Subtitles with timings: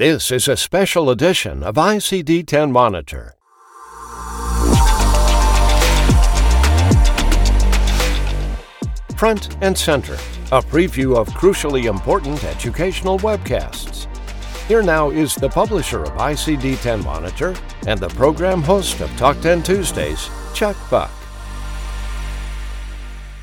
[0.00, 3.34] This is a special edition of ICD 10 Monitor.
[9.18, 10.14] Front and Center,
[10.52, 14.06] a preview of crucially important educational webcasts.
[14.68, 17.54] Here now is the publisher of ICD 10 Monitor
[17.86, 21.10] and the program host of Talk 10 Tuesdays, Chuck Buck.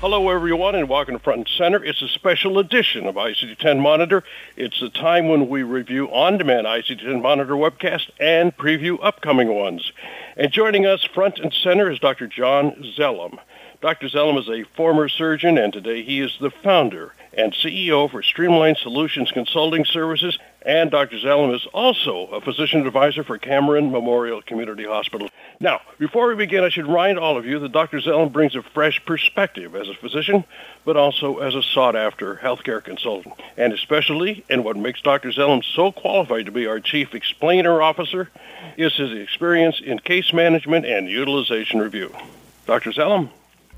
[0.00, 1.84] Hello, everyone, and welcome to Front and Center.
[1.84, 4.22] It's a special edition of ICD-10 Monitor.
[4.56, 9.90] It's the time when we review on-demand ICD-10 Monitor webcast and preview upcoming ones.
[10.36, 12.28] And joining us front and center is Dr.
[12.28, 13.40] John Zelem.
[13.80, 14.06] Dr.
[14.06, 18.76] Zelem is a former surgeon, and today he is the founder and CEO for Streamline
[18.76, 20.38] Solutions Consulting Services.
[20.68, 21.16] And Dr.
[21.16, 25.30] Zelem is also a physician advisor for Cameron Memorial Community Hospital.
[25.60, 28.00] Now, before we begin, I should remind all of you that Dr.
[28.00, 30.44] Zelem brings a fresh perspective as a physician,
[30.84, 33.34] but also as a sought-after healthcare consultant.
[33.56, 35.30] And especially, in what makes Dr.
[35.30, 38.28] Zelem so qualified to be our chief explainer officer,
[38.76, 42.14] is his experience in case management and utilization review.
[42.66, 42.90] Dr.
[42.90, 43.30] Zelem?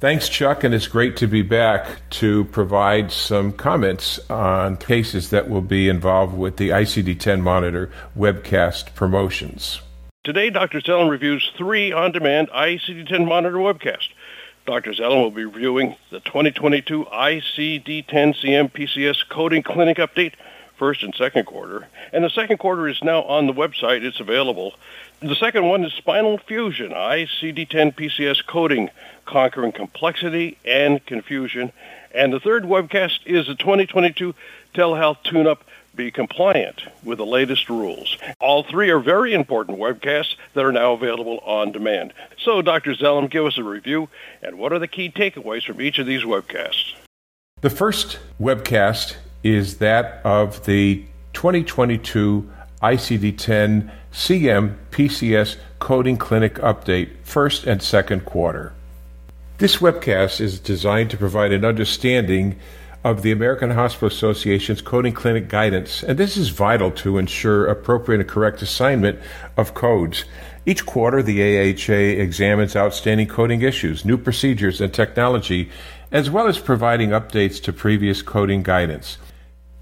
[0.00, 5.50] Thanks, Chuck, and it's great to be back to provide some comments on cases that
[5.50, 9.80] will be involved with the ICD 10 Monitor webcast promotions.
[10.22, 10.80] Today, Dr.
[10.82, 14.10] Zelem reviews three on-demand ICD-10 Monitor webcasts.
[14.66, 14.92] Dr.
[14.92, 20.34] Zelem will be reviewing the 2022 ICD-10 CM PCS Coding Clinic Update,
[20.78, 21.88] first and second quarter.
[22.12, 24.02] And the second quarter is now on the website.
[24.02, 24.74] It's available.
[25.20, 28.90] The second one is Spinal Fusion, ICD-10 PCS Coding,
[29.26, 31.72] Conquering Complexity and Confusion.
[32.14, 34.34] And the third webcast is the 2022
[34.74, 35.64] Telehealth Tune-Up
[35.98, 38.16] be compliant with the latest rules.
[38.40, 42.14] All three are very important webcasts that are now available on demand.
[42.38, 42.94] So, Dr.
[42.94, 44.08] Zelem, give us a review,
[44.40, 46.94] and what are the key takeaways from each of these webcasts?
[47.60, 52.50] The first webcast is that of the 2022
[52.82, 58.72] ICD 10 CM PCS Coding Clinic Update, first and second quarter.
[59.58, 62.58] This webcast is designed to provide an understanding
[63.04, 68.20] of the American Hospital Association's coding clinic guidance, and this is vital to ensure appropriate
[68.20, 69.18] and correct assignment
[69.56, 70.24] of codes.
[70.66, 75.70] Each quarter, the AHA examines outstanding coding issues, new procedures, and technology,
[76.10, 79.16] as well as providing updates to previous coding guidance.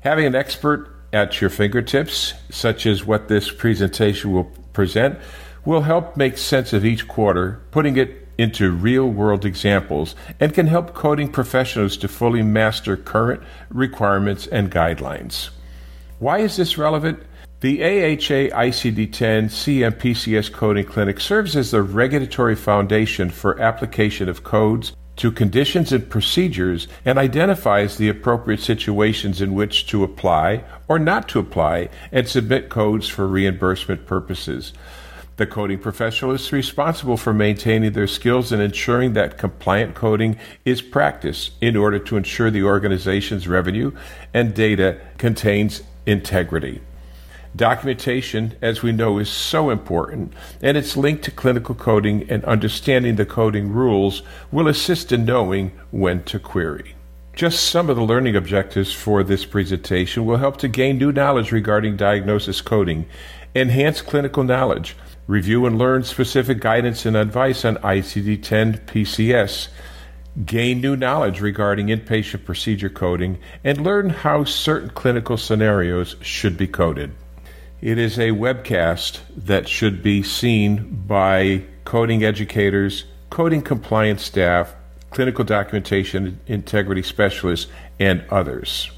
[0.06, 5.18] Having an expert at your fingertips, such as what this presentation will present,
[5.64, 10.68] will help make sense of each quarter, putting it into real world examples and can
[10.68, 15.48] help coding professionals to fully master current requirements and guidelines.
[16.20, 17.20] Why is this relevant?
[17.58, 24.44] The AHA ICD 10 CMPCS Coding Clinic serves as the regulatory foundation for application of
[24.44, 30.98] codes to conditions and procedures and identifies the appropriate situations in which to apply or
[30.98, 34.72] not to apply and submit codes for reimbursement purposes.
[35.36, 40.80] The coding professional is responsible for maintaining their skills and ensuring that compliant coding is
[40.80, 43.92] practiced in order to ensure the organization's revenue
[44.32, 46.80] and data contains integrity.
[47.56, 53.16] Documentation, as we know, is so important, and its link to clinical coding and understanding
[53.16, 54.22] the coding rules
[54.52, 56.94] will assist in knowing when to query.
[57.34, 61.50] Just some of the learning objectives for this presentation will help to gain new knowledge
[61.50, 63.06] regarding diagnosis coding,
[63.54, 64.94] enhance clinical knowledge,
[65.26, 69.68] review and learn specific guidance and advice on ICD 10 PCS,
[70.44, 76.66] gain new knowledge regarding inpatient procedure coding, and learn how certain clinical scenarios should be
[76.66, 77.12] coded.
[77.86, 84.74] It is a webcast that should be seen by coding educators, coding compliance staff,
[85.10, 87.70] clinical documentation integrity specialists,
[88.00, 88.90] and others.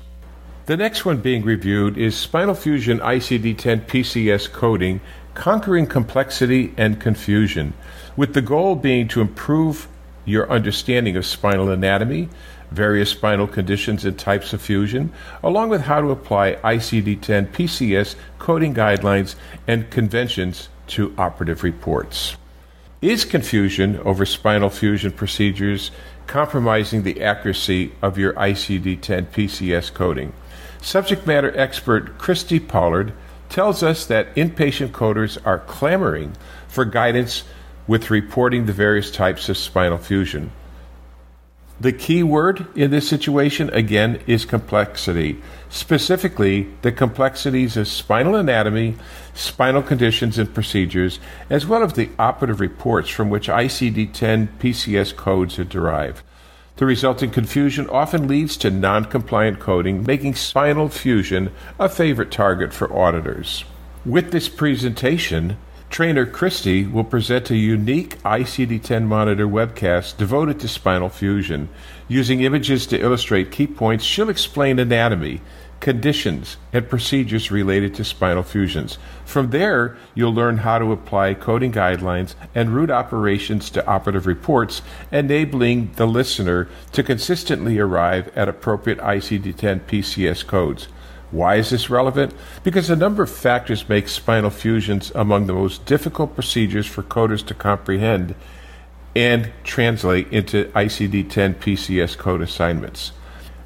[0.65, 5.03] The next one being reviewed is Spinal Fusion ICD 10 PCS coding
[5.35, 7.75] conquering complexity and confusion,
[8.17, 9.87] with the goal being to improve
[10.25, 12.31] your understanding of spinal anatomy,
[12.71, 15.13] various spinal conditions and types of fusion,
[15.43, 19.35] along with how to apply ICD 10 PCS coding guidelines
[19.67, 22.37] and conventions to operative reports.
[23.01, 25.91] Is confusion over spinal fusion procedures
[26.27, 30.33] compromising the accuracy of your ICD 10 PCS coding?
[30.81, 33.13] Subject matter expert Christy Pollard
[33.49, 36.35] tells us that inpatient coders are clamoring
[36.69, 37.45] for guidance
[37.87, 40.51] with reporting the various types of spinal fusion.
[41.81, 45.41] The key word in this situation, again, is complexity.
[45.69, 48.97] Specifically, the complexities of spinal anatomy,
[49.33, 55.15] spinal conditions and procedures, as well as the operative reports from which ICD 10 PCS
[55.15, 56.25] codes are derived.
[56.79, 62.73] The resulting confusion often leads to non compliant coding, making spinal fusion a favorite target
[62.73, 63.65] for auditors.
[64.05, 65.57] With this presentation,
[65.91, 71.71] Trainer Christy will present a unique ICD 10 monitor webcast devoted to spinal fusion.
[72.07, 75.41] Using images to illustrate key points, she'll explain anatomy,
[75.81, 78.99] conditions, and procedures related to spinal fusions.
[79.25, 84.83] From there, you'll learn how to apply coding guidelines and route operations to operative reports,
[85.11, 90.89] enabling the listener to consistently arrive at appropriate ICD 10 PCS codes.
[91.31, 92.35] Why is this relevant?
[92.65, 97.45] Because a number of factors make spinal fusions among the most difficult procedures for coders
[97.47, 98.35] to comprehend
[99.15, 103.13] and translate into ICD 10 PCS code assignments.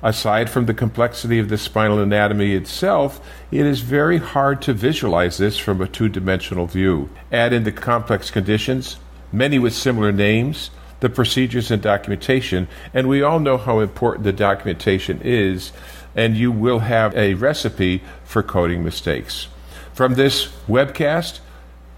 [0.03, 3.21] Aside from the complexity of the spinal anatomy itself,
[3.53, 7.09] it is very hard to visualize this from a two dimensional view.
[7.31, 8.97] Add in the complex conditions,
[9.31, 14.33] many with similar names, the procedures and documentation, and we all know how important the
[14.33, 15.73] documentation is,
[16.15, 19.49] and you will have a recipe for coding mistakes.
[19.93, 21.41] From this webcast,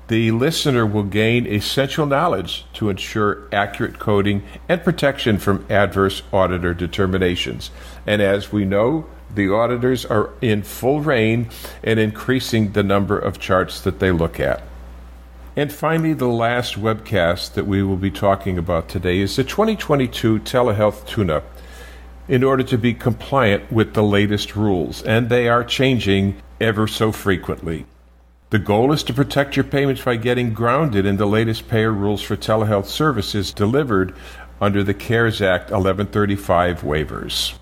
[0.09, 6.75] the listener will gain essential knowledge to ensure accurate coding and protection from adverse auditor
[6.75, 7.71] determinations.
[8.07, 11.49] And as we know, the auditors are in full reign
[11.83, 14.63] and increasing the number of charts that they look at.
[15.57, 20.41] And finally, the last webcast that we will be talking about today is the 2022
[20.41, 21.54] Telehealth Tune Up
[22.29, 27.12] in order to be compliant with the latest rules, and they are changing ever so
[27.12, 27.87] frequently.
[28.50, 32.23] The goal is to protect your payments by getting grounded in the latest payer rules
[32.23, 34.15] for telehealth services delivered
[34.61, 37.55] under the CARES Act 1135 waivers.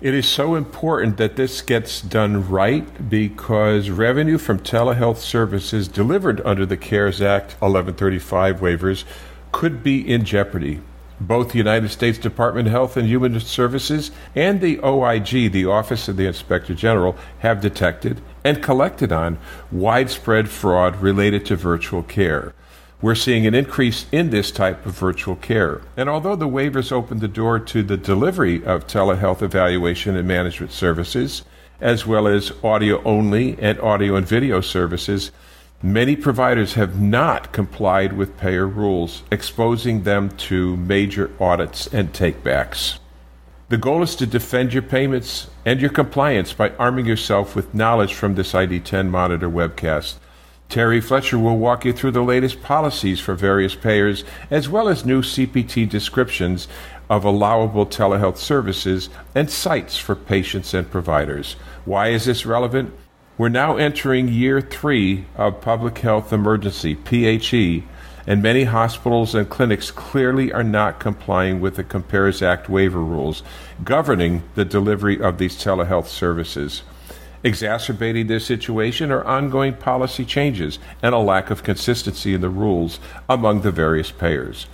[0.00, 6.40] It is so important that this gets done right because revenue from telehealth services delivered
[6.44, 9.04] under the CARES Act 1135 waivers
[9.52, 10.80] could be in jeopardy.
[11.26, 16.08] Both the United States Department of Health and Human Services and the OIG, the Office
[16.08, 19.38] of the Inspector General, have detected and collected on
[19.70, 22.54] widespread fraud related to virtual care.
[23.00, 25.82] We're seeing an increase in this type of virtual care.
[25.96, 30.72] And although the waivers opened the door to the delivery of telehealth evaluation and management
[30.72, 31.44] services,
[31.80, 35.30] as well as audio only and audio and video services,
[35.82, 42.98] many providers have not complied with payer rules, exposing them to major audits and takebacks.
[43.68, 48.14] The goal is to defend your payments and your compliance by arming yourself with knowledge
[48.14, 50.16] from this ICD10 Monitor webcast.
[50.68, 55.04] Terry Fletcher will walk you through the latest policies for various payers, as well as
[55.04, 56.68] new CPT descriptions
[57.10, 61.56] of allowable telehealth services and sites for patients and providers.
[61.84, 62.94] Why is this relevant?
[63.42, 67.82] We're now entering year three of public health emergency, PHE,
[68.24, 73.42] and many hospitals and clinics clearly are not complying with the CARES Act waiver rules
[73.82, 76.84] governing the delivery of these telehealth services.
[77.42, 83.00] Exacerbating this situation are ongoing policy changes and a lack of consistency in the rules
[83.28, 84.68] among the various payers.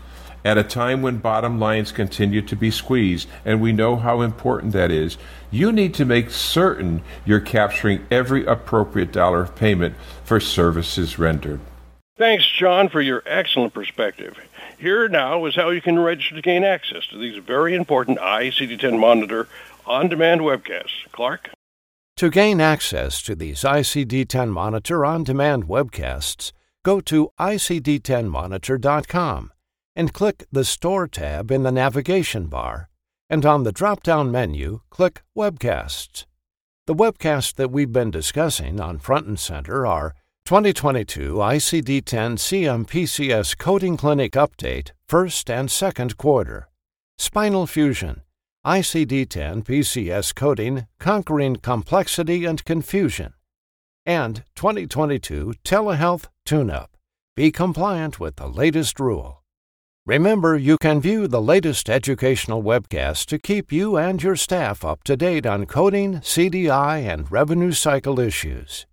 [0.44, 4.72] At a time when bottom lines continue to be squeezed, and we know how important
[4.72, 5.18] that is,
[5.50, 11.58] you need to make certain you're capturing every appropriate dollar of payment for services rendered.
[12.16, 14.38] Thanks, John, for your excellent perspective.
[14.78, 18.96] Here now is how you can register to gain access to these very important ICD-10
[18.98, 19.48] Monitor
[19.86, 21.10] on-demand webcasts.
[21.10, 21.50] Clark?
[22.16, 26.52] To gain access to these ICD-10 Monitor on-demand webcasts,
[26.84, 29.50] go to icd10monitor.com
[29.98, 32.88] and click the Store tab in the navigation bar,
[33.28, 36.24] and on the drop-down menu, click Webcasts.
[36.86, 40.14] The webcasts that we've been discussing on Front and Center are
[40.44, 46.68] 2022 ICD 10 CMPCS Coding Clinic Update, first and second quarter.
[47.18, 48.22] Spinal Fusion,
[48.64, 53.34] ICD 10 PCS Coding Conquering Complexity and Confusion.
[54.06, 56.96] And 2022 Telehealth Tune Up.
[57.34, 59.42] Be compliant with the latest rule.
[60.08, 65.04] Remember, you can view the latest educational webcasts to keep you and your staff up
[65.04, 68.86] to date on coding, CDI, and revenue cycle issues.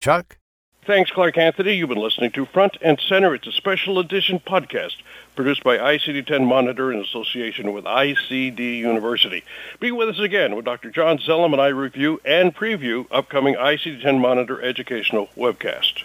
[0.00, 0.38] Chuck?
[0.86, 1.72] Thanks, Clark Anthony.
[1.72, 3.34] You've been listening to Front and Center.
[3.34, 4.94] It's a special edition podcast
[5.34, 9.42] produced by ICD-10 Monitor in association with ICD University.
[9.80, 10.92] Be with us again when Dr.
[10.92, 16.04] John Zelem and I review and preview upcoming ICD-10 Monitor educational webcast.